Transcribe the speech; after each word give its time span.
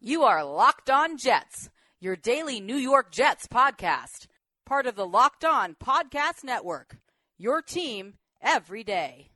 You 0.00 0.22
are 0.22 0.44
Locked 0.44 0.90
On 0.90 1.18
Jets, 1.18 1.70
your 1.98 2.14
daily 2.14 2.60
New 2.60 2.76
York 2.76 3.10
Jets 3.10 3.48
podcast, 3.48 4.28
part 4.64 4.86
of 4.86 4.94
the 4.94 5.04
Locked 5.04 5.44
On 5.44 5.74
Podcast 5.74 6.44
Network. 6.44 6.98
Your 7.36 7.60
team 7.62 8.14
every 8.40 8.84
day. 8.84 9.30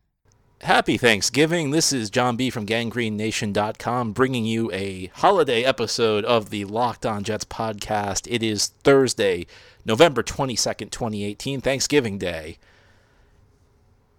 Happy 0.61 0.97
Thanksgiving. 0.97 1.73
This 1.73 1.93
is 1.93 2.11
John 2.11 2.37
B. 2.37 2.49
from 2.49 2.65
GangGreenNation.com 2.65 4.13
bringing 4.13 4.45
you 4.45 4.71
a 4.71 5.07
holiday 5.15 5.65
episode 5.65 6.25
of 6.25 6.51
the 6.51 6.65
Locked 6.65 7.05
On 7.05 7.25
Jets 7.25 7.45
podcast. 7.45 8.29
It 8.31 8.45
is 8.45 8.69
Thursday, 8.69 9.49
November 9.85 10.23
22nd, 10.23 10.93
2018, 10.93 11.61
Thanksgiving 11.61 12.19
Day. 12.19 12.59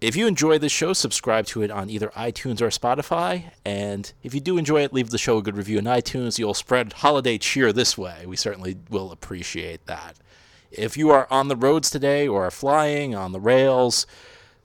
If 0.00 0.16
you 0.16 0.26
enjoy 0.26 0.58
this 0.58 0.72
show, 0.72 0.92
subscribe 0.92 1.46
to 1.46 1.62
it 1.62 1.70
on 1.70 1.88
either 1.88 2.08
iTunes 2.08 2.60
or 2.60 2.68
Spotify. 2.68 3.52
And 3.64 4.12
if 4.22 4.34
you 4.34 4.40
do 4.40 4.58
enjoy 4.58 4.82
it, 4.82 4.92
leave 4.92 5.10
the 5.10 5.18
show 5.18 5.38
a 5.38 5.42
good 5.42 5.56
review 5.56 5.78
on 5.78 5.84
iTunes. 5.84 6.38
You'll 6.38 6.54
spread 6.54 6.94
holiday 6.94 7.38
cheer 7.38 7.72
this 7.72 7.96
way. 7.96 8.24
We 8.26 8.36
certainly 8.36 8.76
will 8.90 9.12
appreciate 9.12 9.86
that. 9.86 10.16
If 10.70 10.96
you 10.96 11.10
are 11.10 11.28
on 11.30 11.48
the 11.48 11.56
roads 11.56 11.88
today 11.88 12.26
or 12.26 12.44
are 12.44 12.50
flying 12.50 13.14
on 13.14 13.32
the 13.32 13.40
rails, 13.40 14.06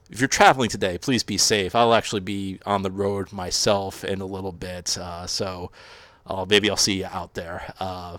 if 0.09 0.19
you're 0.19 0.27
traveling 0.27 0.69
today, 0.69 0.97
please 0.97 1.23
be 1.23 1.37
safe. 1.37 1.75
I'll 1.75 1.93
actually 1.93 2.21
be 2.21 2.59
on 2.65 2.81
the 2.81 2.91
road 2.91 3.31
myself 3.31 4.03
in 4.03 4.21
a 4.21 4.25
little 4.25 4.51
bit, 4.51 4.97
uh, 4.97 5.27
so 5.27 5.71
uh, 6.25 6.45
maybe 6.49 6.69
I'll 6.69 6.77
see 6.77 6.99
you 6.99 7.05
out 7.05 7.35
there. 7.35 7.73
Uh, 7.79 8.17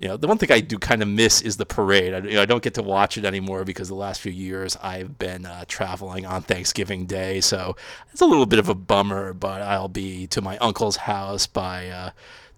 you 0.00 0.08
know, 0.08 0.16
the 0.16 0.26
one 0.26 0.38
thing 0.38 0.50
I 0.50 0.60
do 0.60 0.78
kind 0.78 1.02
of 1.02 1.08
miss 1.08 1.42
is 1.42 1.58
the 1.58 1.66
parade. 1.66 2.14
I, 2.14 2.18
you 2.20 2.34
know, 2.34 2.42
I 2.42 2.46
don't 2.46 2.62
get 2.62 2.72
to 2.74 2.82
watch 2.82 3.18
it 3.18 3.26
anymore 3.26 3.64
because 3.64 3.88
the 3.88 3.94
last 3.94 4.22
few 4.22 4.32
years 4.32 4.74
I've 4.82 5.18
been 5.18 5.44
uh, 5.44 5.66
traveling 5.68 6.24
on 6.24 6.40
Thanksgiving 6.40 7.04
Day, 7.04 7.42
so 7.42 7.76
it's 8.10 8.22
a 8.22 8.26
little 8.26 8.46
bit 8.46 8.58
of 8.58 8.70
a 8.70 8.74
bummer. 8.74 9.34
But 9.34 9.60
I'll 9.60 9.88
be 9.88 10.26
to 10.28 10.40
my 10.40 10.56
uncle's 10.56 10.96
house 10.96 11.46
by 11.46 11.88
uh, 11.90 12.10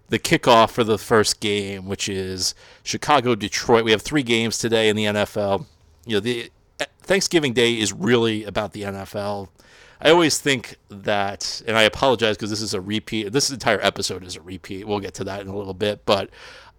the 0.07 0.19
kickoff 0.19 0.71
for 0.71 0.85
the 0.85 0.97
first 0.97 1.41
game, 1.41 1.85
which 1.85 2.07
is 2.07 2.55
Chicago 2.81 3.35
Detroit. 3.35 3.83
We 3.83 3.91
have 3.91 4.01
three 4.01 4.23
games 4.23 4.57
today 4.57 4.87
in 4.87 4.95
the 4.95 5.05
NFL. 5.05 5.65
You 6.05 6.15
know, 6.15 6.19
the 6.21 6.49
Thanksgiving 7.01 7.51
Day 7.51 7.73
is 7.73 7.91
really 7.91 8.45
about 8.45 8.71
the 8.71 8.83
NFL. 8.83 9.49
I 9.99 10.11
always 10.11 10.37
think 10.37 10.77
that, 10.89 11.61
and 11.67 11.77
I 11.77 11.83
apologize 11.83 12.37
because 12.37 12.49
this 12.49 12.61
is 12.61 12.73
a 12.73 12.81
repeat. 12.81 13.31
This 13.31 13.49
entire 13.49 13.81
episode 13.81 14.23
is 14.23 14.35
a 14.35 14.41
repeat. 14.41 14.87
We'll 14.87 14.99
get 14.99 15.13
to 15.15 15.23
that 15.25 15.41
in 15.41 15.47
a 15.47 15.55
little 15.55 15.73
bit, 15.73 16.05
but 16.05 16.29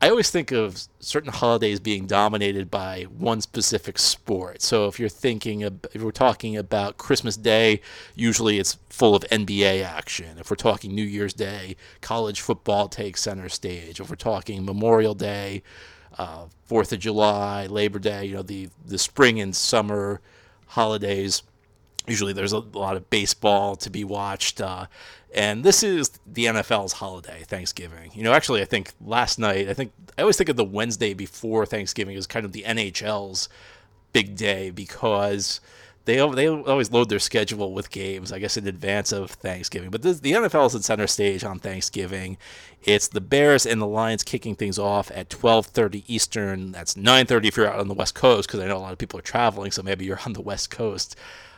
I 0.00 0.10
always 0.10 0.30
think 0.30 0.52
of 0.52 0.82
certain 1.00 1.32
holidays 1.32 1.80
being 1.80 2.06
dominated 2.06 2.70
by 2.70 3.04
one 3.04 3.40
specific 3.40 3.98
sport. 3.98 4.60
So 4.60 4.86
if 4.86 5.00
you're 5.00 5.08
thinking, 5.08 5.62
of, 5.62 5.86
if 5.94 6.02
we're 6.02 6.10
talking 6.10 6.56
about 6.56 6.98
Christmas 6.98 7.36
Day, 7.36 7.80
usually 8.14 8.58
it's 8.58 8.76
full 8.90 9.14
of 9.14 9.22
NBA 9.30 9.82
action. 9.82 10.38
If 10.38 10.50
we're 10.50 10.56
talking 10.56 10.94
New 10.94 11.04
Year's 11.04 11.32
Day, 11.32 11.76
college 12.02 12.42
football 12.42 12.88
takes 12.88 13.22
center 13.22 13.48
stage. 13.48 13.98
If 13.98 14.10
we're 14.10 14.16
talking 14.16 14.64
Memorial 14.64 15.14
Day, 15.14 15.62
uh, 16.18 16.46
Fourth 16.66 16.92
of 16.92 16.98
July, 16.98 17.66
Labor 17.66 17.98
Day, 17.98 18.26
you 18.26 18.34
know, 18.34 18.42
the 18.42 18.68
the 18.86 18.98
spring 18.98 19.40
and 19.40 19.54
summer 19.54 20.20
holidays. 20.68 21.42
Usually, 22.06 22.32
there's 22.32 22.52
a 22.52 22.58
lot 22.58 22.96
of 22.96 23.08
baseball 23.08 23.76
to 23.76 23.90
be 23.90 24.04
watched, 24.04 24.60
uh, 24.60 24.86
and 25.34 25.64
this 25.64 25.82
is 25.82 26.10
the 26.26 26.46
NFL's 26.46 26.92
holiday, 26.94 27.44
Thanksgiving. 27.46 28.10
You 28.14 28.22
know, 28.22 28.32
actually, 28.32 28.60
I 28.60 28.66
think 28.66 28.92
last 29.04 29.38
night, 29.38 29.68
I 29.68 29.74
think 29.74 29.92
I 30.18 30.22
always 30.22 30.36
think 30.36 30.50
of 30.50 30.56
the 30.56 30.64
Wednesday 30.64 31.14
before 31.14 31.64
Thanksgiving 31.66 32.16
as 32.16 32.26
kind 32.26 32.44
of 32.44 32.52
the 32.52 32.62
NHL's 32.62 33.48
big 34.12 34.36
day 34.36 34.70
because 34.70 35.60
they 36.04 36.16
they 36.16 36.46
always 36.48 36.92
load 36.92 37.08
their 37.08 37.18
schedule 37.18 37.72
with 37.72 37.90
games, 37.90 38.30
I 38.32 38.38
guess, 38.38 38.56
in 38.56 38.66
advance 38.66 39.10
of 39.10 39.30
Thanksgiving. 39.30 39.90
But 39.90 40.02
this, 40.02 40.20
the 40.20 40.32
NFL 40.32 40.66
is 40.66 40.74
in 40.74 40.82
center 40.82 41.06
stage 41.06 41.44
on 41.44 41.58
Thanksgiving. 41.58 42.36
It's 42.82 43.08
the 43.08 43.22
Bears 43.22 43.64
and 43.64 43.80
the 43.80 43.86
Lions 43.86 44.22
kicking 44.22 44.54
things 44.54 44.78
off 44.78 45.10
at 45.14 45.30
12:30 45.30 46.04
Eastern. 46.06 46.72
That's 46.72 46.94
9:30 46.94 47.48
if 47.48 47.56
you're 47.56 47.70
out 47.70 47.80
on 47.80 47.88
the 47.88 47.94
West 47.94 48.14
Coast, 48.14 48.48
because 48.48 48.60
I 48.60 48.66
know 48.66 48.76
a 48.76 48.78
lot 48.78 48.92
of 48.92 48.98
people 48.98 49.18
are 49.18 49.22
traveling, 49.22 49.70
so 49.72 49.82
maybe 49.82 50.04
you're 50.04 50.20
on 50.26 50.34
the 50.34 50.42
West 50.42 50.70
Coast. 50.70 51.16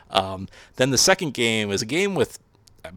Um, 0.09 0.47
then 0.77 0.91
the 0.91 0.97
second 0.97 1.33
game 1.33 1.71
is 1.71 1.81
a 1.81 1.85
game 1.85 2.15
with 2.15 2.39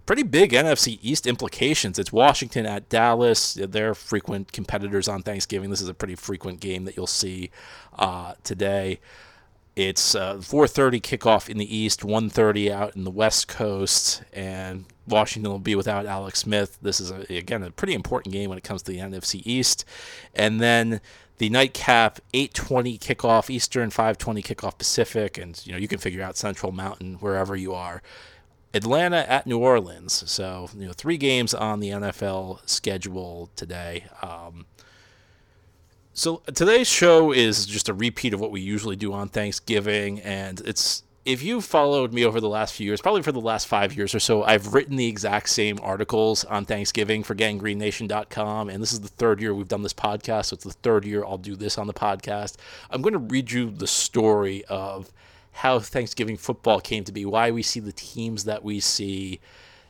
pretty 0.07 0.23
big 0.23 0.53
NFC 0.53 0.99
East 1.03 1.27
implications. 1.27 1.99
It's 1.99 2.13
Washington 2.13 2.67
at 2.67 2.89
Dallas. 2.89 3.55
They're 3.55 3.95
frequent 3.95 4.53
competitors 4.53 5.09
on 5.09 5.23
Thanksgiving. 5.23 5.71
This 5.71 5.81
is 5.81 5.89
a 5.89 5.95
pretty 5.95 6.15
frequent 6.15 6.61
game 6.61 6.85
that 6.85 6.97
you'll 6.97 7.07
see 7.07 7.51
uh, 7.99 8.35
today. 8.45 9.01
It's 9.77 10.15
uh, 10.15 10.37
4:30 10.37 11.01
kickoff 11.01 11.49
in 11.49 11.59
the 11.59 11.77
East, 11.77 12.01
1:30 12.01 12.71
out 12.71 12.97
in 12.97 13.05
the 13.05 13.11
West 13.11 13.49
Coast, 13.49 14.23
and 14.33 14.85
Washington 15.07 15.51
will 15.51 15.59
be 15.59 15.75
without 15.75 16.07
Alex 16.07 16.41
Smith. 16.41 16.79
This 16.83 17.01
is 17.01 17.11
a, 17.11 17.21
again 17.35 17.63
a 17.63 17.71
pretty 17.71 17.95
important 17.95 18.33
game 18.33 18.49
when 18.49 18.59
it 18.59 18.65
comes 18.65 18.83
to 18.83 18.93
the 18.93 18.99
NFC 18.99 19.43
East, 19.45 19.85
and 20.35 20.61
then 20.61 21.01
the 21.39 21.49
nightcap 21.49 22.21
8:20 22.35 22.99
kickoff 22.99 23.49
Eastern, 23.49 23.91
5:20 23.91 24.43
kickoff 24.43 24.77
Pacific, 24.77 25.39
and 25.39 25.61
you 25.65 25.73
know 25.73 25.79
you 25.79 25.89
can 25.89 25.99
figure 25.99 26.23
out 26.23 26.37
Central 26.37 26.73
Mountain 26.73 27.15
wherever 27.15 27.55
you 27.55 27.73
are. 27.73 28.03
Atlanta 28.75 29.29
at 29.29 29.47
New 29.47 29.59
Orleans. 29.59 30.29
So 30.31 30.69
you 30.77 30.87
know 30.87 30.93
three 30.93 31.17
games 31.17 31.55
on 31.55 31.81
the 31.81 31.91
NFL 31.91 32.69
schedule 32.69 33.51
today. 33.57 34.05
Um, 34.23 34.67
so 36.13 36.43
today's 36.55 36.89
show 36.89 37.33
is 37.33 37.67
just 37.67 37.89
a 37.89 37.95
repeat 37.95 38.35
of 38.35 38.41
what 38.41 38.51
we 38.51 38.61
usually 38.61 38.97
do 38.97 39.13
on 39.13 39.29
Thanksgiving, 39.29 40.21
and 40.21 40.61
it's 40.61 41.03
if 41.25 41.43
you've 41.43 41.65
followed 41.65 42.13
me 42.15 42.25
over 42.25 42.41
the 42.41 42.49
last 42.49 42.75
few 42.75 42.87
years, 42.87 43.01
probably 43.01 43.23
for 43.23 43.33
the 43.33 43.41
last 43.41 43.69
five 43.69 43.95
years 43.95 44.15
or 44.15 44.21
so, 44.21 44.43
I've 44.43 44.73
written 44.73 44.97
the 44.97 45.07
exact 45.07 45.51
same 45.51 45.79
articles 45.83 46.45
on 46.47 46.65
Thanksgiving 46.65 47.23
for 47.23 47.35
GangGreenNation.com, 47.35 48.71
and 48.71 48.83
this 48.83 48.93
is 48.93 49.01
the 49.01 49.09
third 49.09 49.41
year 49.41 49.55
we've 49.55 49.69
done 49.69 49.83
this 49.83 49.93
podcast, 49.93 50.47
so 50.47 50.55
it's 50.55 50.65
the 50.65 50.73
third 50.73 51.05
year 51.05 51.25
I'll 51.25 51.39
do 51.39 51.57
this 51.57 51.77
on 51.77 51.87
the 51.87 51.93
podcast. 51.95 52.57
I'm 52.91 53.03
going 53.03 53.13
to 53.13 53.19
read 53.19 53.53
you 53.53 53.71
the 53.71 53.87
story 53.87 54.65
of 54.67 55.11
how 55.53 55.79
Thanksgiving 55.79 56.37
football 56.37 56.81
came 56.81 57.05
to 57.05 57.13
be, 57.13 57.27
why 57.27 57.51
we 57.51 57.63
see 57.63 57.81
the 57.81 57.93
teams 57.93 58.45
that 58.45 58.65
we 58.65 58.81
see, 58.81 59.41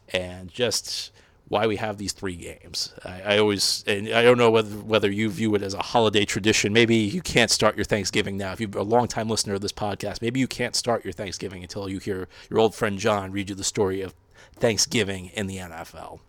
and 0.09 0.51
just 0.51 1.13
why 1.51 1.67
we 1.67 1.75
have 1.77 1.99
these 1.99 2.13
three 2.13 2.37
games. 2.37 2.95
I, 3.05 3.23
I, 3.23 3.39
always, 3.39 3.83
and 3.85 4.09
I 4.11 4.23
don't 4.23 4.39
know 4.39 4.53
whether 4.53 4.71
whether 4.71 5.11
you 5.11 5.29
view 5.29 5.57
it 5.57 5.63
as 5.63 5.75
a 5.75 5.83
holiday 5.83 6.25
tradition. 6.25 6.73
Maybe 6.73 6.95
you 6.95 7.21
can't 7.21 7.51
start 7.51 7.75
your 7.75 7.85
Thanksgiving 7.85 8.37
now. 8.37 8.53
If 8.53 8.61
you're 8.61 8.71
a 8.77 8.85
long-time 8.85 9.29
listener 9.29 9.55
of 9.55 9.61
this 9.61 9.73
podcast, 9.73 10.23
maybe 10.23 10.39
you 10.39 10.47
can't 10.47 10.77
start 10.77 11.05
your 11.05 11.13
Thanksgiving 11.13 11.63
until 11.63 11.89
you 11.89 11.99
hear 11.99 12.29
your 12.49 12.61
old 12.61 12.77
friend 12.77 13.01
John 13.01 13.33
read 13.33 13.49
you 13.49 13.57
the 13.57 13.65
story 13.65 14.01
of 14.01 14.15
Thanksgiving 14.55 15.33
in 15.35 15.49
the 15.49 15.57
NFL. 15.57 16.21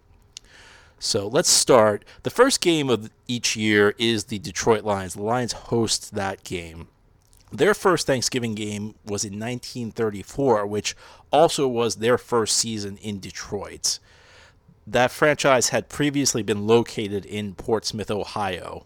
So 0.98 1.28
let's 1.28 1.50
start. 1.50 2.04
The 2.24 2.32
first 2.32 2.60
game 2.60 2.90
of 2.90 3.12
each 3.28 3.56
year 3.56 3.94
is 4.00 4.26
the 4.26 4.40
Detroit 4.40 4.84
Lions. 4.84 5.14
The 5.14 5.22
Lions 5.22 5.54
host 5.54 6.16
that 6.16 6.44
game. 6.44 6.88
Their 7.52 7.76
first 7.76 8.08
Thanksgiving 8.08 8.56
game 8.56 8.96
was 9.06 9.24
in 9.24 9.34
1934, 9.34 10.66
which 10.66 10.96
also 11.32 11.68
was 11.68 11.98
their 11.98 12.18
first 12.18 12.58
season 12.58 12.98
in 12.98 13.20
Detroit 13.20 14.00
that 14.88 15.12
franchise 15.12 15.70
had 15.70 15.90
previously 15.90 16.44
been 16.44 16.68
located 16.68 17.26
in 17.26 17.54
Portsmouth, 17.54 18.12
Ohio. 18.12 18.86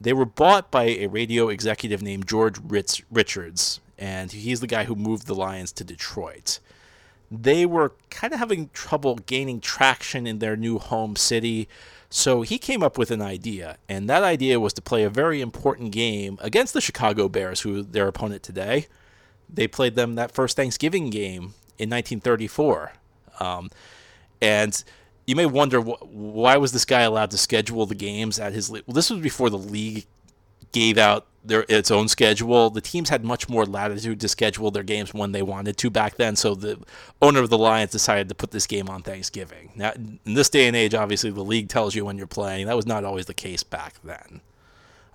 They 0.00 0.12
were 0.12 0.24
bought 0.24 0.70
by 0.70 0.84
a 0.84 1.06
radio 1.06 1.48
executive 1.48 2.02
named 2.02 2.26
George 2.26 2.58
Ritz- 2.58 3.02
Richards, 3.10 3.80
and 3.98 4.32
he's 4.32 4.60
the 4.60 4.66
guy 4.66 4.84
who 4.84 4.94
moved 4.94 5.26
the 5.26 5.34
Lions 5.34 5.72
to 5.72 5.84
Detroit. 5.84 6.58
They 7.30 7.64
were 7.64 7.92
kind 8.10 8.32
of 8.32 8.38
having 8.38 8.70
trouble 8.72 9.16
gaining 9.16 9.60
traction 9.60 10.26
in 10.26 10.38
their 10.38 10.56
new 10.56 10.78
home 10.78 11.16
city, 11.16 11.68
so 12.10 12.42
he 12.42 12.58
came 12.58 12.82
up 12.82 12.96
with 12.96 13.10
an 13.10 13.22
idea, 13.22 13.76
and 13.88 14.08
that 14.08 14.22
idea 14.22 14.60
was 14.60 14.72
to 14.74 14.82
play 14.82 15.02
a 15.02 15.10
very 15.10 15.40
important 15.40 15.90
game 15.90 16.38
against 16.40 16.72
the 16.72 16.80
Chicago 16.80 17.28
Bears, 17.28 17.62
who 17.62 17.82
their 17.82 18.06
opponent 18.06 18.42
today. 18.42 18.86
They 19.52 19.66
played 19.66 19.94
them 19.94 20.14
that 20.14 20.32
first 20.32 20.56
Thanksgiving 20.56 21.10
game 21.10 21.54
in 21.78 21.90
1934. 21.90 22.92
Um, 23.40 23.70
and 24.44 24.84
you 25.26 25.34
may 25.34 25.46
wonder 25.46 25.80
wh- 25.80 26.02
why 26.14 26.58
was 26.58 26.72
this 26.72 26.84
guy 26.84 27.00
allowed 27.00 27.30
to 27.30 27.38
schedule 27.38 27.86
the 27.86 27.94
games 27.94 28.38
at 28.38 28.52
his. 28.52 28.68
league? 28.68 28.84
Well, 28.86 28.94
this 28.94 29.10
was 29.10 29.20
before 29.20 29.48
the 29.48 29.58
league 29.58 30.06
gave 30.72 30.98
out 30.98 31.26
their 31.42 31.64
its 31.68 31.90
own 31.90 32.08
schedule. 32.08 32.68
The 32.68 32.82
teams 32.82 33.08
had 33.08 33.24
much 33.24 33.48
more 33.48 33.64
latitude 33.64 34.20
to 34.20 34.28
schedule 34.28 34.70
their 34.70 34.82
games 34.82 35.14
when 35.14 35.32
they 35.32 35.42
wanted 35.42 35.78
to 35.78 35.88
back 35.88 36.16
then. 36.16 36.36
So 36.36 36.54
the 36.54 36.78
owner 37.22 37.40
of 37.40 37.48
the 37.48 37.56
Lions 37.56 37.90
decided 37.90 38.28
to 38.28 38.34
put 38.34 38.50
this 38.50 38.66
game 38.66 38.90
on 38.90 39.02
Thanksgiving. 39.02 39.72
Now, 39.74 39.92
in 39.94 40.34
this 40.34 40.50
day 40.50 40.66
and 40.66 40.76
age, 40.76 40.94
obviously 40.94 41.30
the 41.30 41.42
league 41.42 41.68
tells 41.68 41.94
you 41.94 42.04
when 42.04 42.18
you're 42.18 42.26
playing. 42.26 42.66
That 42.66 42.76
was 42.76 42.86
not 42.86 43.04
always 43.04 43.26
the 43.26 43.34
case 43.34 43.62
back 43.62 43.94
then. 44.04 44.42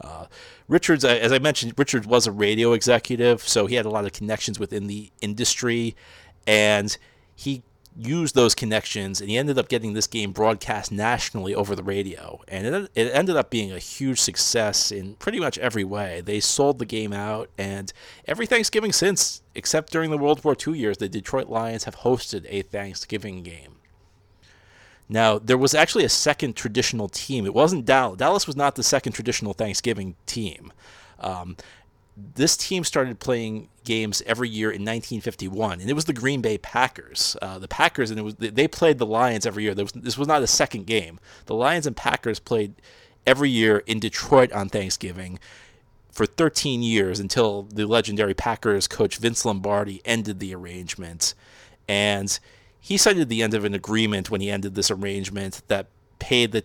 Uh, 0.02 0.26
Richards, 0.68 1.04
as 1.06 1.32
I 1.32 1.40
mentioned, 1.40 1.74
Richards 1.78 2.08
was 2.08 2.26
a 2.26 2.32
radio 2.32 2.74
executive, 2.74 3.48
so 3.48 3.68
he 3.68 3.76
had 3.76 3.86
a 3.86 3.90
lot 3.90 4.06
of 4.06 4.14
connections 4.14 4.58
within 4.58 4.88
the 4.88 5.12
industry, 5.22 5.96
and 6.48 6.98
he 7.36 7.64
used 8.00 8.34
those 8.34 8.56
connections, 8.56 9.20
and 9.20 9.30
he 9.30 9.38
ended 9.38 9.58
up 9.58 9.68
getting 9.68 9.94
this 9.94 10.08
game 10.08 10.32
broadcast 10.32 10.92
nationally 10.92 11.54
over 11.54 11.76
the 11.76 11.84
radio. 11.84 12.42
And 12.48 12.66
it, 12.66 12.92
it 12.96 13.12
ended 13.14 13.36
up 13.36 13.50
being 13.50 13.72
a 13.72 13.80
huge 13.80 14.20
success 14.20 14.92
in 14.92 15.16
pretty 15.16 15.40
much 15.40 15.58
every 15.58 15.84
way. 15.84 16.22
They 16.22 16.40
sold 16.40 16.80
the 16.80 16.86
game 16.86 17.14
out, 17.14 17.50
and 17.58 17.92
every 18.26 18.46
Thanksgiving 18.46 18.94
since, 18.94 19.42
except 19.54 19.92
during 19.92 20.12
the 20.12 20.18
World 20.18 20.44
War 20.44 20.56
II 20.56 20.78
years, 20.78 20.98
the 20.98 21.10
Detroit 21.10 21.50
Lions 21.50 21.84
have 21.84 21.98
hosted 21.98 22.46
a 22.50 22.62
Thanksgiving 22.62 23.44
game. 23.44 23.76
Now, 25.10 25.40
there 25.40 25.58
was 25.58 25.74
actually 25.74 26.06
a 26.06 26.10
second 26.10 26.56
traditional 26.56 27.10
team. 27.10 27.46
It 27.46 27.54
wasn't 27.54 27.86
Dallas. 27.86 28.18
Dallas 28.18 28.46
was 28.46 28.56
not 28.56 28.76
the 28.76 28.84
second 28.84 29.14
traditional 29.14 29.54
Thanksgiving 29.54 30.16
team. 30.28 30.72
Um, 31.20 31.58
this 32.36 32.58
team 32.58 32.84
started 32.84 33.20
playing 33.20 33.70
games 33.84 34.22
every 34.26 34.50
year 34.50 34.70
in 34.70 34.82
1951, 34.82 35.82
and 35.82 35.90
it 35.90 35.94
was 35.94 36.06
the 36.06 36.14
Green 36.14 36.42
Bay 36.42 36.58
Packers. 36.58 37.36
Uh, 37.42 37.60
the 37.60 37.68
Packers, 37.68 38.12
and 38.12 38.20
it 38.20 38.24
was 38.24 38.36
they 38.36 38.68
played 38.68 38.98
the 38.98 39.06
Lions 39.06 39.46
every 39.46 39.64
year. 39.64 39.74
Was, 39.74 39.92
this 39.92 40.18
was 40.18 40.28
not 40.28 40.44
a 40.44 40.48
second 40.48 40.86
game. 40.86 41.20
The 41.46 41.56
Lions 41.56 41.88
and 41.88 41.96
Packers 41.96 42.40
played 42.40 42.76
every 43.26 43.50
year 43.50 43.80
in 43.86 44.00
Detroit 44.00 44.52
on 44.54 44.70
Thanksgiving 44.70 45.40
for 46.12 46.26
13 46.26 46.82
years 46.82 47.20
until 47.20 47.64
the 47.64 47.86
legendary 47.86 48.34
Packers 48.34 48.88
coach 48.88 49.18
Vince 49.18 49.46
Lombardi 49.46 50.02
ended 50.04 50.40
the 50.40 50.54
arrangement. 50.54 51.34
And 51.88 52.38
he 52.80 52.98
cited 52.98 53.30
the 53.30 53.44
end 53.44 53.54
of 53.54 53.66
an 53.66 53.74
agreement 53.74 54.30
when 54.30 54.42
he 54.42 54.50
ended 54.50 54.76
this 54.76 54.92
arrangement 54.92 55.62
that 55.68 55.88
paid 56.20 56.52
the 56.52 56.62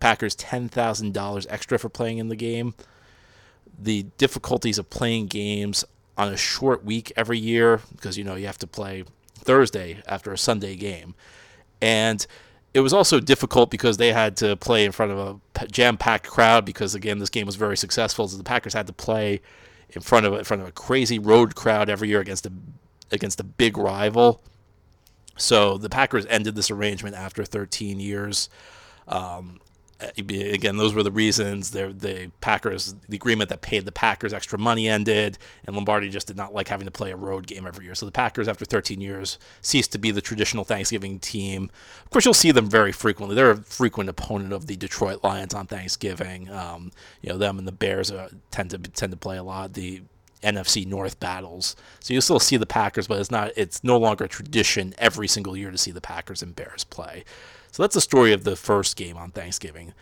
Packers 0.00 0.36
$10,000 0.36 1.46
extra 1.50 1.78
for 1.78 1.88
playing 1.88 2.18
in 2.18 2.28
the 2.28 2.36
game. 2.36 2.74
The 3.80 4.04
difficulties 4.18 4.78
of 4.78 4.90
playing 4.90 5.26
games 5.26 5.84
on 6.16 6.32
a 6.32 6.36
short 6.36 6.84
week 6.84 7.12
every 7.16 7.38
year, 7.38 7.80
because 7.92 8.16
you 8.16 8.24
know 8.24 8.34
you 8.34 8.46
have 8.46 8.58
to 8.58 8.66
play 8.66 9.04
Thursday 9.34 10.02
after 10.06 10.32
a 10.32 10.38
Sunday 10.38 10.76
game. 10.76 11.14
And 11.80 12.26
it 12.72 12.80
was 12.80 12.92
also 12.92 13.20
difficult 13.20 13.70
because 13.70 13.96
they 13.96 14.12
had 14.12 14.36
to 14.38 14.56
play 14.56 14.84
in 14.84 14.92
front 14.92 15.12
of 15.12 15.40
a 15.58 15.66
jam-packed 15.68 16.26
crowd 16.26 16.64
because 16.64 16.94
again 16.94 17.18
this 17.18 17.30
game 17.30 17.46
was 17.46 17.54
very 17.54 17.76
successful 17.76 18.26
so 18.26 18.36
the 18.36 18.42
Packers 18.42 18.74
had 18.74 18.88
to 18.88 18.92
play 18.92 19.40
in 19.90 20.00
front 20.00 20.26
of 20.26 20.34
in 20.34 20.42
front 20.42 20.60
of 20.60 20.66
a 20.66 20.72
crazy 20.72 21.20
road 21.20 21.54
crowd 21.54 21.88
every 21.88 22.08
year 22.08 22.18
against 22.18 22.46
a 22.46 22.52
against 23.12 23.38
a 23.38 23.44
big 23.44 23.78
rival 23.78 24.42
so 25.36 25.78
the 25.78 25.88
Packers 25.88 26.26
ended 26.26 26.54
this 26.54 26.70
arrangement 26.70 27.16
after 27.16 27.44
13 27.44 28.00
years. 28.00 28.48
Um, 29.08 29.60
again, 30.00 30.76
those 30.76 30.94
were 30.94 31.02
the 31.02 31.12
reasons. 31.12 31.70
The, 31.70 31.88
the 31.88 32.30
Packers, 32.40 32.94
the 33.08 33.16
agreement 33.16 33.50
that 33.50 33.62
paid 33.62 33.84
the 33.84 33.92
Packers 33.92 34.32
extra 34.32 34.58
money 34.58 34.88
ended, 34.88 35.38
and 35.66 35.74
Lombardi 35.76 36.08
just 36.08 36.26
did 36.26 36.36
not 36.36 36.54
like 36.54 36.68
having 36.68 36.86
to 36.86 36.90
play 36.90 37.10
a 37.10 37.16
road 37.16 37.46
game 37.46 37.66
every 37.66 37.84
year. 37.84 37.94
So 37.94 38.06
the 38.06 38.12
Packers, 38.12 38.48
after 38.48 38.64
13 38.64 39.00
years, 39.00 39.38
ceased 39.60 39.92
to 39.92 39.98
be 39.98 40.10
the 40.10 40.20
traditional 40.20 40.64
Thanksgiving 40.64 41.18
team. 41.18 41.70
Of 42.04 42.10
course, 42.10 42.24
you'll 42.24 42.34
see 42.34 42.50
them 42.50 42.68
very 42.68 42.92
frequently. 42.92 43.34
They're 43.36 43.52
a 43.52 43.56
frequent 43.56 44.10
opponent 44.10 44.52
of 44.52 44.66
the 44.66 44.76
Detroit 44.76 45.22
Lions 45.22 45.54
on 45.54 45.66
Thanksgiving. 45.66 46.50
Um, 46.50 46.90
you 47.20 47.30
know, 47.30 47.38
them 47.38 47.58
and 47.58 47.66
the 47.66 47.72
Bears 47.72 48.10
uh, 48.10 48.28
tend 48.50 48.70
to 48.70 48.78
tend 48.78 49.12
to 49.12 49.18
play 49.18 49.36
a 49.36 49.42
lot. 49.42 49.74
The 49.74 50.02
NFC 50.42 50.86
North 50.86 51.18
battles. 51.18 51.74
So 52.00 52.14
you 52.14 52.20
still 52.20 52.38
see 52.38 52.56
the 52.56 52.66
Packers, 52.66 53.06
but 53.06 53.18
it's 53.18 53.30
not 53.30 53.52
it's 53.56 53.82
no 53.82 53.98
longer 53.98 54.24
a 54.24 54.28
tradition 54.28 54.94
every 54.98 55.26
single 55.26 55.56
year 55.56 55.70
to 55.70 55.78
see 55.78 55.90
the 55.90 56.00
Packers 56.00 56.42
and 56.42 56.54
Bears 56.54 56.84
play. 56.84 57.24
So 57.74 57.82
that's 57.82 57.96
the 57.96 58.00
story 58.00 58.32
of 58.32 58.44
the 58.44 58.54
first 58.54 58.94
game 58.94 59.16
on 59.16 59.32
Thanksgiving. 59.32 59.94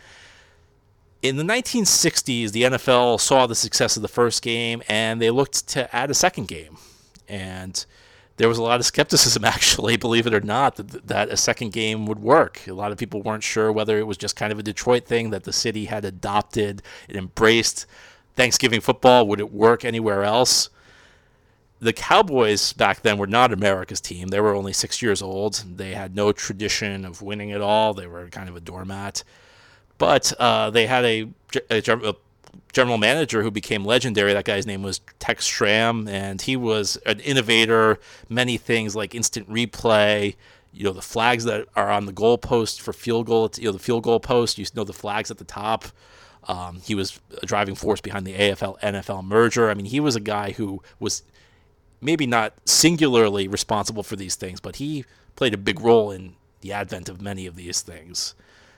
In 1.23 1.39
the 1.39 1.43
1960s, 1.43 2.53
the 2.53 2.65
NFL 2.65 3.19
saw 3.19 3.47
the 3.47 3.55
success 3.55 3.97
of 3.97 4.03
the 4.03 4.09
first 4.09 4.43
game 4.43 4.83
and 4.91 5.23
they 5.23 5.31
looked 5.31 5.69
to 5.69 5.97
add 5.97 6.11
a 6.11 6.15
second 6.15 6.49
game. 6.49 6.77
And 7.27 7.83
there 8.37 8.47
was 8.47 8.59
a 8.59 8.63
lot 8.63 8.79
of 8.79 8.85
skepticism, 8.85 9.43
actually, 9.47 9.97
believe 9.97 10.27
it 10.27 10.35
or 10.35 10.43
not, 10.43 10.77
that, 10.77 11.07
that 11.07 11.31
a 11.31 11.37
second 11.39 11.73
game 11.73 12.05
would 12.05 12.19
work. 12.19 12.61
A 12.69 12.75
lot 12.75 12.93
of 12.93 12.99
people 12.99 13.23
weren't 13.23 13.43
sure 13.43 13.73
whether 13.73 13.97
it 13.97 14.07
was 14.07 14.19
just 14.19 14.37
kind 14.37 14.53
of 14.53 14.59
a 14.59 14.63
Detroit 14.63 15.07
thing 15.07 15.31
that 15.31 15.45
the 15.45 15.53
city 15.55 15.87
had 15.87 16.05
adopted 16.05 16.83
and 17.09 17.17
embraced 17.17 17.87
Thanksgiving 18.37 18.83
football. 18.83 19.27
Would 19.29 19.41
it 19.41 19.51
work 19.51 19.83
anywhere 19.83 20.25
else? 20.25 20.69
The 21.83 21.93
Cowboys 21.93 22.73
back 22.73 23.03
then 23.03 23.19
were 23.19 23.27
not 23.27 23.53
America's 23.53 24.01
team. 24.01 24.29
They 24.29 24.41
were 24.41 24.55
only 24.55 24.73
six 24.73 25.03
years 25.03 25.21
old. 25.21 25.65
They 25.67 25.95
had 25.95 26.15
no 26.15 26.31
tradition 26.31 27.05
of 27.05 27.23
winning 27.23 27.51
at 27.51 27.61
all. 27.61 27.93
They 27.93 28.07
were 28.07 28.29
kind 28.29 28.49
of 28.49 28.55
a 28.55 28.61
doormat. 28.61 29.25
But 29.99 30.33
uh, 30.39 30.71
they 30.71 30.87
had 30.87 31.05
a, 31.05 31.29
a, 31.69 32.15
general 32.73 32.99
manager 32.99 33.43
who 33.43 33.51
became 33.51 33.85
legendary. 33.85 34.33
That 34.33 34.45
guy's 34.45 34.65
name 34.65 34.85
was 34.85 35.01
Tex 35.19 35.45
Schramm, 35.45 36.07
and 36.07 36.41
he 36.41 36.55
was 36.55 36.99
an 37.05 37.19
innovator. 37.19 37.99
Many 38.29 38.59
things 38.59 38.95
like 38.95 39.13
instant 39.13 39.51
replay, 39.51 40.37
you 40.73 40.85
know, 40.85 40.93
the 40.93 41.03
flags 41.03 41.43
that 41.45 41.67
are 41.75 41.91
on 41.91 42.07
the 42.07 42.13
goalpost 42.13 42.81
for 42.81 42.93
field 42.93 43.27
goal, 43.27 43.51
you 43.57 43.65
know, 43.65 43.73
the 43.73 43.81
field 43.81 44.05
goal 44.05 44.21
post, 44.21 44.57
you 44.57 44.65
know, 44.77 44.85
the 44.85 44.93
flags 44.93 45.33
at 45.33 45.39
the 45.39 45.45
top 45.45 45.87
um, 46.49 46.81
he 46.83 46.95
was 46.95 47.21
a 47.41 47.47
driving 47.47 47.75
force 47.75 48.01
behind 48.01 48.27
the 48.27 48.35
AFL 48.35 48.81
NFL 48.81 49.25
merger. 49.25 49.71
I 49.71 49.75
mean, 49.75 49.87
he 49.87 50.01
was 50.01 50.17
a 50.17 50.21
guy 50.21 50.53
who 50.53 50.83
was 50.99 51.23
maybe 52.03 52.27
not 52.27 52.53
singularly 52.65 53.49
responsible 53.49 54.03
for 54.03 54.17
these 54.17 54.35
things, 54.35 54.61
but 54.61 54.77
he 54.77 55.05
played 55.37 55.55
a 55.55 55.59
big 55.59 55.81
role 55.81 56.11
in 56.11 56.35
the 56.61 56.73
advent 56.73 57.09
of 57.09 57.23
many 57.23 57.47
of 57.47 57.57
these 57.57 57.81
things. 57.81 58.35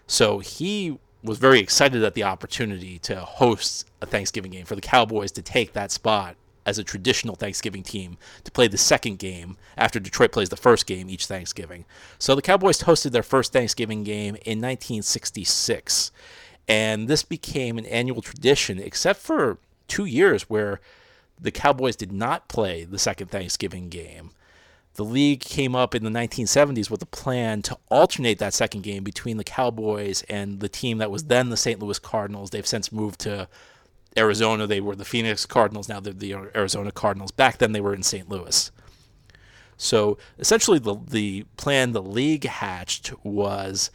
So 0.06 0.38
he 0.38 0.98
was 1.22 1.38
very 1.38 1.58
excited 1.58 2.04
at 2.04 2.14
the 2.14 2.22
opportunity 2.22 2.98
to 3.00 3.20
host 3.20 3.88
a 4.02 4.06
Thanksgiving 4.06 4.52
game 4.52 4.66
for 4.66 4.74
the 4.74 4.82
Cowboys 4.82 5.32
to 5.32 5.42
take 5.42 5.72
that 5.72 5.90
spot 5.90 6.36
as 6.66 6.78
a 6.78 6.84
traditional 6.84 7.34
Thanksgiving 7.34 7.82
team 7.82 8.16
to 8.44 8.50
play 8.50 8.68
the 8.68 8.78
second 8.78 9.18
game 9.18 9.56
after 9.76 9.98
Detroit 9.98 10.32
plays 10.32 10.48
the 10.48 10.56
first 10.56 10.86
game 10.86 11.10
each 11.10 11.26
Thanksgiving. 11.26 11.84
So 12.18 12.34
the 12.34 12.42
Cowboys 12.42 12.82
hosted 12.82 13.12
their 13.12 13.22
first 13.22 13.52
Thanksgiving 13.52 14.04
game 14.04 14.36
in 14.44 14.60
1966. 14.60 16.12
And 16.68 17.08
this 17.08 17.22
became 17.22 17.76
an 17.76 17.86
annual 17.86 18.22
tradition, 18.22 18.78
except 18.78 19.20
for 19.20 19.58
two 19.88 20.06
years 20.06 20.44
where 20.44 20.80
the 21.40 21.50
Cowboys 21.50 21.96
did 21.96 22.12
not 22.12 22.48
play 22.48 22.84
the 22.84 22.98
second 22.98 23.28
Thanksgiving 23.28 23.88
game. 23.88 24.30
The 24.94 25.04
league 25.04 25.40
came 25.40 25.74
up 25.74 25.94
in 25.94 26.04
the 26.04 26.10
1970s 26.10 26.88
with 26.88 27.02
a 27.02 27.06
plan 27.06 27.62
to 27.62 27.76
alternate 27.90 28.38
that 28.38 28.54
second 28.54 28.82
game 28.82 29.02
between 29.02 29.38
the 29.38 29.44
Cowboys 29.44 30.22
and 30.28 30.60
the 30.60 30.68
team 30.68 30.98
that 30.98 31.10
was 31.10 31.24
then 31.24 31.50
the 31.50 31.56
St. 31.56 31.80
Louis 31.80 31.98
Cardinals. 31.98 32.50
They've 32.50 32.66
since 32.66 32.92
moved 32.92 33.20
to 33.20 33.48
Arizona. 34.16 34.68
They 34.68 34.80
were 34.80 34.94
the 34.94 35.04
Phoenix 35.04 35.46
Cardinals. 35.46 35.88
Now 35.88 35.98
they're 35.98 36.12
the 36.12 36.34
Arizona 36.54 36.92
Cardinals. 36.92 37.32
Back 37.32 37.58
then 37.58 37.72
they 37.72 37.80
were 37.80 37.94
in 37.94 38.04
St. 38.04 38.28
Louis. 38.28 38.70
So 39.76 40.16
essentially, 40.38 40.78
the, 40.78 40.94
the 40.94 41.44
plan 41.56 41.92
the 41.92 42.02
league 42.02 42.44
hatched 42.44 43.12
was 43.24 43.90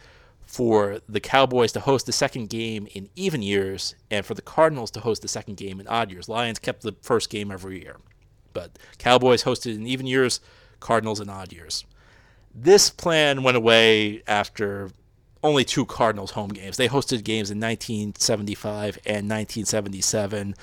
for 0.50 1.00
the 1.08 1.20
Cowboys 1.20 1.72
to 1.72 1.80
host 1.80 2.08
the 2.08 2.12
second 2.12 2.50
game 2.50 2.88
in 2.96 3.08
even 3.16 3.44
years 3.44 3.94
and 4.10 4.26
for 4.26 4.34
the 4.34 4.42
Cardinals 4.42 4.90
to 4.90 5.00
host 5.00 5.22
the 5.22 5.28
second 5.28 5.58
game 5.58 5.80
in 5.80 5.88
odd 5.88 6.10
years. 6.10 6.28
Lions 6.28 6.58
kept 6.58 6.82
the 6.82 6.96
first 7.04 7.30
game 7.30 7.52
every 7.52 7.80
year, 7.84 7.98
but 8.52 8.80
Cowboys 8.98 9.44
hosted 9.44 9.76
in 9.76 9.86
even 9.86 10.08
years, 10.08 10.40
Cardinals 10.80 11.20
in 11.20 11.30
odd 11.30 11.54
years. 11.54 11.86
This 12.54 12.90
plan 12.90 13.44
went 13.44 13.58
away 13.58 14.24
after 14.26 14.90
only 15.44 15.64
two 15.64 15.86
Cardinals 15.86 16.32
home 16.32 16.50
games. 16.50 16.78
They 16.78 16.88
hosted 16.88 17.24
games 17.24 17.52
in 17.52 17.60
1975 17.60 18.98
and 19.06 19.30
1977, 19.30 20.56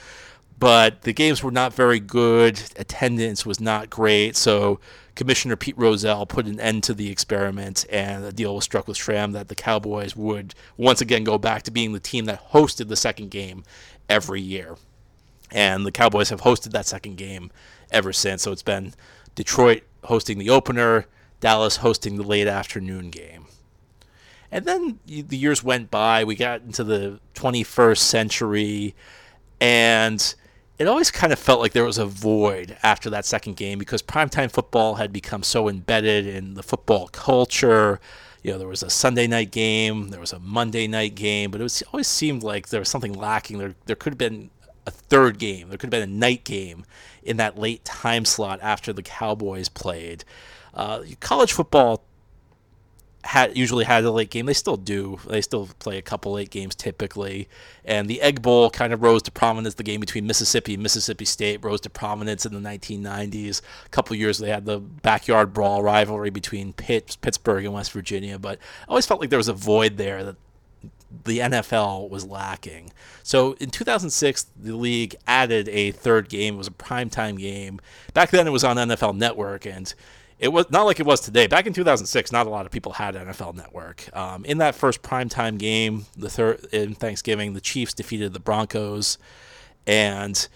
but 0.59 1.03
the 1.03 1.13
games 1.13 1.45
were 1.45 1.53
not 1.53 1.73
very 1.73 2.01
good. 2.01 2.61
Attendance 2.75 3.47
was 3.47 3.61
not 3.61 3.89
great, 3.89 4.35
so 4.35 4.81
Commissioner 5.17 5.57
Pete 5.57 5.77
Rozelle 5.79 6.27
put 6.27 6.47
an 6.47 6.61
end 6.61 6.85
to 6.85 6.95
the 6.95 7.11
experiment, 7.11 7.87
and 7.91 8.25
a 8.25 8.33
deal 8.33 8.55
was 8.55 8.65
struck 8.65 8.87
with 8.87 8.99
Schramm 8.99 9.33
that 9.33 9.49
the 9.49 9.55
Cowboys 9.55 10.15
would 10.15 10.55
once 10.77 11.01
again 11.01 11.25
go 11.25 11.39
back 11.39 11.63
to 11.63 11.71
being 11.71 11.93
the 11.93 11.99
team 11.99 12.27
that 12.27 12.51
hosted 12.51 12.89
the 12.89 12.97
second 12.97 13.31
game 13.31 13.65
every 14.09 14.41
year. 14.41 14.77
And 15.51 15.87
the 15.87 15.93
Cowboys 15.93 16.29
have 16.29 16.43
hosted 16.43 16.73
that 16.73 16.87
second 16.87 17.17
game 17.17 17.51
ever 17.91 18.13
since. 18.13 18.43
So 18.43 18.53
it's 18.53 18.63
been 18.63 18.93
Detroit 19.35 19.85
hosting 20.05 20.39
the 20.39 20.51
opener, 20.51 21.07
Dallas 21.41 21.79
hosting 21.79 22.17
the 22.17 22.23
late 22.23 22.47
afternoon 22.47 23.11
game. 23.11 23.47
And 24.53 24.67
then 24.67 25.01
the 25.07 25.37
years 25.37 25.65
went 25.65 25.91
by. 25.91 26.25
We 26.25 26.37
got 26.37 26.63
into 26.63 26.85
the 26.85 27.21
21st 27.35 27.99
century, 27.99 28.95
and 29.61 30.35
it 30.79 30.87
always 30.87 31.11
kind 31.11 31.33
of 31.33 31.39
felt 31.39 31.61
like 31.61 31.73
there 31.73 31.85
was 31.85 31.99
a 31.99 32.07
void 32.07 32.77
after 32.83 33.09
that 33.11 33.25
second 33.25 33.57
game 33.57 33.79
because 33.79 34.03
primetime 34.03 34.51
football 34.51 34.97
had 34.97 35.13
become 35.13 35.43
so 35.43 35.69
embedded 35.69 36.27
in 36.27 36.55
the 36.55 36.63
football 36.63 37.09
culture. 37.09 38.01
You 38.43 38.53
know, 38.53 38.59
there 38.59 38.69
was 38.69 38.83
a 38.83 38.91
Sunday 38.91 39.27
night 39.27 39.51
game, 39.51 40.11
there 40.11 40.21
was 40.21 40.33
a 40.33 40.39
Monday 40.39 40.87
night 40.87 41.15
game, 41.15 41.51
but 41.51 41.61
it 41.61 41.65
was, 41.65 41.83
always 41.93 42.07
seemed 42.07 42.43
like 42.43 42.69
there 42.69 42.81
was 42.81 42.89
something 42.89 43.15
lacking. 43.15 43.59
There, 43.59 43.75
there 43.87 43.97
could 43.97 44.13
have 44.13 44.19
been 44.19 44.51
a 44.87 44.91
third 44.91 45.39
game, 45.39 45.69
there 45.69 45.79
could 45.79 45.93
have 45.93 46.03
been 46.03 46.09
a 46.09 46.19
night 46.19 46.45
game 46.45 46.85
in 47.23 47.39
that 47.39 47.59
late 47.59 47.85
time 47.85 48.25
slot 48.25 48.61
after 48.63 48.93
the 48.93 49.03
Cowboys 49.03 49.69
played. 49.69 50.25
Uh, 50.75 51.03
college 51.21 51.55
football 51.55 52.05
had 53.27 53.57
usually 53.57 53.85
had 53.85 54.05
a 54.05 54.11
late 54.11 54.31
game. 54.31 54.47
They 54.47 54.55
still 54.55 54.77
do. 54.77 55.19
They 55.29 55.41
still 55.41 55.69
play 55.79 55.99
a 55.99 56.03
couple 56.03 56.33
late 56.33 56.51
games 56.51 56.75
typically. 56.75 57.49
And 57.85 58.09
the 58.09 58.23
Egg 58.23 58.41
Bowl 58.41 58.71
kind 58.71 58.93
of 58.93 59.03
rose 59.03 59.23
to 59.25 59.31
prominence. 59.31 59.75
The 59.75 59.83
game 59.83 60.01
between 60.01 60.27
Mississippi 60.27 60.75
and 60.75 60.83
Mississippi 60.83 61.25
State 61.25 61.65
rose 61.65 61.81
to 61.83 61.91
prominence 61.91 62.47
in 62.47 62.55
the 62.55 62.61
1990s. 62.61 63.61
A 63.85 63.89
couple 63.91 64.17
years 64.17 64.39
they 64.39 64.49
had 64.49 64.65
the 64.65 64.79
backyard 64.79 65.53
brawl 65.53 65.83
rivalry 65.83 66.31
between 66.31 66.73
Pitt, 66.73 67.17
Pittsburgh 67.21 67.65
and 67.65 67.75
West 67.75 67.93
Virginia. 67.93 68.39
But 68.39 68.59
I 68.83 68.91
always 68.91 69.07
felt 69.07 69.21
like 69.21 69.31
there 69.31 69.39
was 69.39 69.49
a 69.49 69.53
void 69.53 69.97
there 69.97 70.25
that 70.25 70.37
the 71.25 71.39
NFL 71.39 72.09
was 72.09 72.25
lacking. 72.25 72.93
So 73.23 73.53
in 73.55 73.71
2006, 73.71 74.47
the 74.57 74.77
league 74.77 75.17
added 75.27 75.69
a 75.69 75.91
third 75.91 76.29
game. 76.29 76.55
It 76.55 76.59
was 76.59 76.67
a 76.69 76.73
primetime 76.73 77.39
game. 77.39 77.81
Back 78.15 78.31
then, 78.31 78.47
it 78.47 78.51
was 78.51 78.65
on 78.65 78.77
NFL 78.77 79.17
Network, 79.17 79.67
and 79.67 79.93
it 80.39 80.49
was 80.49 80.71
not 80.71 80.83
like 80.83 81.01
it 81.01 81.07
was 81.07 81.21
today. 81.21 81.47
Back 81.47 81.67
in 81.67 81.73
2006, 81.73 82.31
not 82.31 82.47
a 82.47 82.51
lot 82.51 82.67
of 82.67 82.73
people 82.73 82.93
had 82.93 83.15
NFL 83.15 83.55
Network. 83.55 84.15
Um, 84.15 84.45
in 84.45 84.59
that 84.59 84.75
first 84.75 85.03
primetime 85.03 85.59
game, 85.59 86.07
the 86.17 86.29
third 86.29 86.67
in 86.73 86.95
Thanksgiving, 86.95 87.55
the 87.55 87.61
Chiefs 87.61 87.95
defeated 87.95 88.33
the 88.33 88.41
Broncos, 88.41 89.19
and 89.87 90.47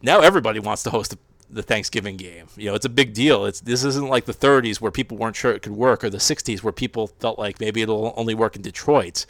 now 0.00 0.20
everybody 0.20 0.60
wants 0.60 0.82
to 0.84 0.90
host 0.90 1.14
the, 1.50 1.62
Thanksgiving 1.62 2.16
game. 2.16 2.46
You 2.56 2.66
know, 2.66 2.74
it's 2.74 2.84
a 2.84 2.90
big 2.90 3.14
deal. 3.14 3.46
It's 3.46 3.60
this 3.60 3.82
isn't 3.82 4.08
like 4.08 4.26
the 4.26 4.34
30s 4.34 4.82
where 4.82 4.92
people 4.92 5.16
weren't 5.16 5.34
sure 5.34 5.52
it 5.52 5.62
could 5.62 5.72
work, 5.72 6.04
or 6.04 6.10
the 6.10 6.18
60s 6.18 6.62
where 6.62 6.74
people 6.74 7.06
felt 7.06 7.38
like 7.38 7.58
maybe 7.58 7.80
it'll 7.80 8.12
only 8.16 8.34
work 8.34 8.54
in 8.54 8.62
Detroit 8.62 9.24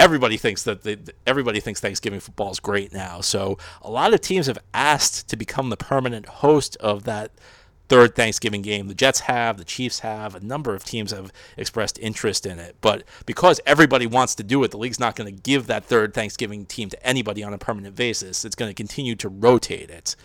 everybody 0.00 0.36
thinks 0.36 0.64
that 0.64 1.12
everybody 1.26 1.60
thinks 1.60 1.80
Thanksgiving 1.80 2.20
football 2.20 2.50
is 2.50 2.60
great 2.60 2.92
now. 2.92 3.20
So 3.20 3.58
a 3.82 3.90
lot 3.90 4.12
of 4.12 4.20
teams 4.20 4.46
have 4.46 4.58
asked 4.72 5.28
to 5.28 5.36
become 5.36 5.70
the 5.70 5.76
permanent 5.76 6.26
host 6.26 6.76
of 6.80 7.04
that 7.04 7.30
third 7.88 8.14
Thanksgiving 8.14 8.62
game. 8.62 8.88
The 8.88 8.94
Jets 8.94 9.20
have, 9.20 9.58
the 9.58 9.64
Chiefs 9.64 10.00
have, 10.00 10.34
a 10.34 10.40
number 10.40 10.74
of 10.74 10.84
teams 10.84 11.10
have 11.10 11.32
expressed 11.56 11.98
interest 11.98 12.46
in 12.46 12.58
it. 12.58 12.76
But 12.80 13.04
because 13.26 13.60
everybody 13.66 14.06
wants 14.06 14.34
to 14.36 14.42
do 14.42 14.62
it, 14.64 14.70
the 14.70 14.78
league's 14.78 15.00
not 15.00 15.16
going 15.16 15.34
to 15.34 15.42
give 15.42 15.66
that 15.66 15.84
third 15.84 16.14
Thanksgiving 16.14 16.66
team 16.66 16.88
to 16.90 17.06
anybody 17.06 17.42
on 17.42 17.52
a 17.52 17.58
permanent 17.58 17.94
basis. 17.94 18.44
It's 18.44 18.56
going 18.56 18.70
to 18.70 18.74
continue 18.74 19.14
to 19.16 19.28
rotate 19.28 19.90
it. 19.90 20.16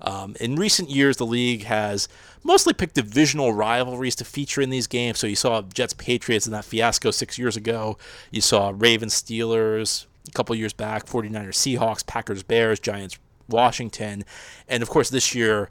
Um, 0.00 0.36
in 0.40 0.54
recent 0.54 0.90
years, 0.90 1.16
the 1.16 1.26
league 1.26 1.64
has 1.64 2.08
mostly 2.44 2.72
picked 2.72 2.94
divisional 2.94 3.52
rivalries 3.52 4.14
to 4.16 4.24
feature 4.24 4.60
in 4.60 4.70
these 4.70 4.86
games. 4.86 5.18
So 5.18 5.26
you 5.26 5.36
saw 5.36 5.62
Jets 5.62 5.94
Patriots 5.94 6.46
in 6.46 6.52
that 6.52 6.64
fiasco 6.64 7.10
six 7.10 7.36
years 7.36 7.56
ago. 7.56 7.98
You 8.30 8.40
saw 8.40 8.72
Ravens 8.74 9.20
Steelers 9.20 10.06
a 10.28 10.32
couple 10.32 10.54
years 10.54 10.72
back, 10.72 11.06
49ers 11.06 11.54
Seahawks, 11.54 12.06
Packers 12.06 12.42
Bears, 12.42 12.78
Giants 12.78 13.18
Washington. 13.48 14.24
And 14.68 14.82
of 14.82 14.88
course, 14.88 15.10
this 15.10 15.34
year, 15.34 15.70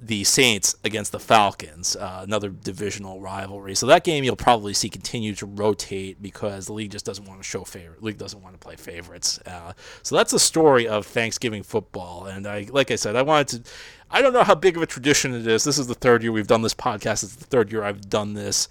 the 0.00 0.22
Saints 0.22 0.76
against 0.84 1.10
the 1.10 1.18
Falcons, 1.18 1.96
uh, 1.96 2.20
another 2.22 2.48
divisional 2.48 3.20
rivalry. 3.20 3.74
So 3.74 3.86
that 3.86 4.04
game 4.04 4.22
you'll 4.22 4.36
probably 4.36 4.72
see 4.72 4.88
continue 4.88 5.34
to 5.34 5.46
rotate 5.46 6.22
because 6.22 6.66
the 6.66 6.72
league 6.72 6.92
just 6.92 7.04
doesn't 7.04 7.24
want 7.24 7.40
to 7.40 7.44
show 7.44 7.64
favorite. 7.64 8.00
The 8.00 8.06
league 8.06 8.18
doesn't 8.18 8.40
want 8.40 8.54
to 8.54 8.58
play 8.58 8.76
favorites. 8.76 9.40
Uh, 9.46 9.72
so 10.02 10.16
that's 10.16 10.30
the 10.30 10.38
story 10.38 10.86
of 10.86 11.06
Thanksgiving 11.06 11.62
football. 11.62 12.26
And 12.26 12.46
I, 12.46 12.66
like 12.70 12.90
I 12.90 12.96
said, 12.96 13.16
I 13.16 13.22
wanted 13.22 13.64
to. 13.64 13.72
I 14.10 14.22
don't 14.22 14.32
know 14.32 14.44
how 14.44 14.54
big 14.54 14.76
of 14.76 14.82
a 14.82 14.86
tradition 14.86 15.34
it 15.34 15.46
is. 15.46 15.64
This 15.64 15.78
is 15.78 15.88
the 15.88 15.94
third 15.94 16.22
year 16.22 16.30
we've 16.30 16.46
done 16.46 16.62
this 16.62 16.74
podcast. 16.74 17.24
It's 17.24 17.34
the 17.34 17.46
third 17.46 17.72
year 17.72 17.82
I've 17.82 18.08
done 18.08 18.34
this 18.34 18.68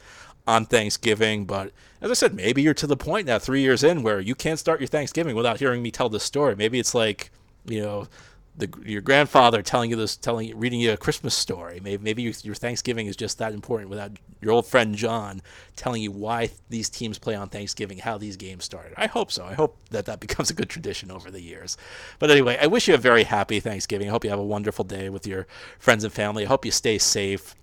on 0.47 0.65
Thanksgiving. 0.65 1.43
But 1.43 1.73
as 1.99 2.09
I 2.11 2.13
said, 2.13 2.33
maybe 2.33 2.61
you're 2.61 2.73
to 2.75 2.87
the 2.87 2.95
point 2.95 3.27
now, 3.27 3.39
three 3.39 3.61
years 3.61 3.83
in, 3.83 4.03
where 4.03 4.21
you 4.21 4.35
can't 4.35 4.59
start 4.59 4.79
your 4.79 4.87
Thanksgiving 4.87 5.35
without 5.35 5.59
hearing 5.59 5.83
me 5.83 5.91
tell 5.91 6.07
this 6.07 6.23
story. 6.23 6.55
Maybe 6.55 6.79
it's 6.79 6.95
like, 6.95 7.29
you 7.65 7.81
know 7.81 8.07
the, 8.55 8.69
your 8.85 9.01
grandfather 9.01 9.61
telling 9.61 9.89
you 9.89 9.95
this, 9.95 10.15
telling 10.15 10.57
reading 10.57 10.79
you 10.79 10.91
a 10.91 10.97
Christmas 10.97 11.33
story. 11.33 11.79
Maybe, 11.83 12.03
maybe 12.03 12.21
your, 12.21 12.33
your, 12.43 12.55
Thanksgiving 12.55 13.07
is 13.07 13.15
just 13.15 13.39
that 13.39 13.51
important 13.51 13.89
without 13.89 14.11
your 14.41 14.51
old 14.51 14.67
friend 14.67 14.95
John 14.95 15.41
telling 15.75 16.03
you 16.03 16.11
why 16.11 16.51
these 16.69 16.89
teams 16.89 17.17
play 17.17 17.33
on 17.33 17.49
Thanksgiving, 17.49 17.97
how 17.97 18.17
these 18.17 18.37
games 18.37 18.63
started. 18.63 18.93
I 18.95 19.07
hope 19.07 19.31
so. 19.31 19.45
I 19.45 19.53
hope 19.53 19.77
that 19.89 20.05
that 20.05 20.19
becomes 20.19 20.51
a 20.51 20.53
good 20.53 20.69
tradition 20.69 21.09
over 21.09 21.31
the 21.31 21.41
years. 21.41 21.77
But 22.19 22.29
anyway, 22.29 22.57
I 22.61 22.67
wish 22.67 22.87
you 22.87 22.93
a 22.93 22.99
very 22.99 23.23
happy 23.23 23.59
Thanksgiving. 23.59 24.07
I 24.07 24.11
hope 24.11 24.23
you 24.23 24.29
have 24.29 24.39
a 24.39 24.43
wonderful 24.43 24.85
day 24.85 25.09
with 25.09 25.25
your 25.25 25.47
friends 25.79 26.03
and 26.03 26.13
family. 26.13 26.43
I 26.43 26.47
hope 26.47 26.65
you 26.65 26.71
stay 26.71 26.99
safe. 26.99 27.55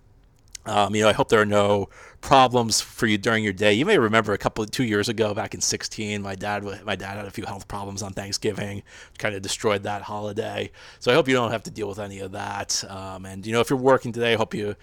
Um, 0.67 0.95
you 0.95 1.02
know, 1.02 1.09
I 1.09 1.12
hope 1.12 1.29
there 1.29 1.40
are 1.40 1.47
no 1.47 1.88
problems 2.21 2.81
for 2.81 3.07
you 3.07 3.17
during 3.17 3.43
your 3.43 3.52
day. 3.52 3.73
You 3.73 3.87
may 3.87 3.99
remember 3.99 4.33
a 4.33 4.38
couple 4.38 4.64
two 4.67 4.85
years 4.85 5.09
ago, 5.09 5.33
back 5.33 5.55
in 5.55 5.61
16, 5.61 6.21
my 6.21 6.35
dad 6.35 6.64
my 6.85 6.97
dad 6.97 7.17
had 7.17 7.26
a 7.26 7.31
few 7.31 7.45
health 7.45 7.67
problems 7.67 8.02
on 8.02 8.12
Thanksgiving, 8.12 8.83
kind 9.19 9.35
of 9.35 9.43
destroyed 9.43 9.83
that 9.85 10.02
holiday. 10.02 10.71
So 10.99 11.11
I 11.11 11.14
hope 11.14 11.29
you 11.29 11.35
don't 11.35 11.50
have 11.50 11.62
to 11.64 11.71
deal 11.71 11.88
with 11.88 11.99
any 11.99 12.21
of 12.21 12.33
that. 12.33 12.85
Um, 12.88 13.25
and 13.25 13.47
you 13.47 13.52
know, 13.52 13.61
if 13.61 13.71
you're 13.71 13.79
working 13.79 14.12
today, 14.12 14.35
I 14.35 14.37
hope 14.37 14.55
you 14.55 14.76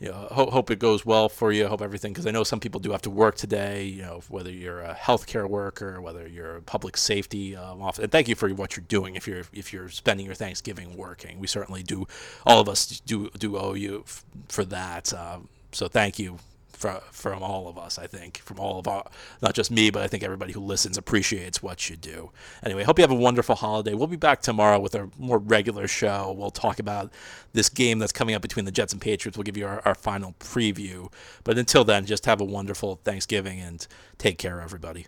you 0.00 0.08
know, 0.08 0.28
hope, 0.30 0.50
hope 0.50 0.70
it 0.70 0.78
goes 0.78 1.04
well 1.04 1.28
for 1.28 1.50
you. 1.50 1.66
Hope 1.66 1.82
everything, 1.82 2.12
because 2.12 2.26
I 2.26 2.30
know 2.30 2.44
some 2.44 2.60
people 2.60 2.80
do 2.80 2.92
have 2.92 3.02
to 3.02 3.10
work 3.10 3.36
today. 3.36 3.84
You 3.84 4.02
know, 4.02 4.22
whether 4.28 4.50
you're 4.50 4.80
a 4.80 4.94
healthcare 4.94 5.48
worker, 5.48 6.00
whether 6.00 6.26
you're 6.26 6.56
a 6.56 6.62
public 6.62 6.96
safety 6.96 7.56
um, 7.56 7.82
officer. 7.82 8.02
And 8.02 8.12
thank 8.12 8.28
you 8.28 8.34
for 8.34 8.48
what 8.50 8.76
you're 8.76 8.84
doing. 8.88 9.16
If 9.16 9.26
you're 9.26 9.42
if 9.52 9.72
you're 9.72 9.88
spending 9.88 10.26
your 10.26 10.36
Thanksgiving 10.36 10.96
working, 10.96 11.40
we 11.40 11.46
certainly 11.46 11.82
do. 11.82 12.06
All 12.46 12.60
of 12.60 12.68
us 12.68 13.00
do 13.00 13.30
do 13.30 13.56
owe 13.56 13.74
you 13.74 14.04
f- 14.06 14.24
for 14.48 14.64
that. 14.66 15.12
Um, 15.12 15.48
so 15.72 15.88
thank 15.88 16.18
you 16.18 16.38
from 16.78 17.00
from 17.10 17.42
all 17.42 17.68
of 17.68 17.76
us. 17.76 17.98
I 17.98 18.06
think 18.06 18.38
from 18.38 18.58
all 18.60 18.78
of 18.78 18.86
our, 18.86 19.04
not 19.42 19.54
just 19.54 19.70
me, 19.70 19.90
but 19.90 20.02
I 20.02 20.06
think 20.06 20.22
everybody 20.22 20.52
who 20.52 20.60
listens 20.60 20.96
appreciates 20.96 21.62
what 21.62 21.90
you 21.90 21.96
do. 21.96 22.30
Anyway, 22.62 22.84
hope 22.84 22.98
you 22.98 23.02
have 23.02 23.10
a 23.10 23.14
wonderful 23.14 23.56
holiday. 23.56 23.94
We'll 23.94 24.06
be 24.06 24.16
back 24.16 24.40
tomorrow 24.40 24.78
with 24.78 24.94
a 24.94 25.10
more 25.18 25.38
regular 25.38 25.88
show. 25.88 26.34
We'll 26.36 26.50
talk 26.50 26.78
about 26.78 27.12
this 27.52 27.68
game 27.68 27.98
that's 27.98 28.12
coming 28.12 28.34
up 28.34 28.42
between 28.42 28.64
the 28.64 28.70
Jets 28.70 28.92
and 28.92 29.02
Patriots. 29.02 29.36
We'll 29.36 29.44
give 29.44 29.56
you 29.56 29.66
our, 29.66 29.82
our 29.84 29.94
final 29.94 30.34
preview. 30.38 31.12
But 31.44 31.58
until 31.58 31.84
then, 31.84 32.06
just 32.06 32.26
have 32.26 32.40
a 32.40 32.44
wonderful 32.44 33.00
Thanksgiving 33.04 33.60
and 33.60 33.86
take 34.16 34.38
care, 34.38 34.60
everybody. 34.60 35.06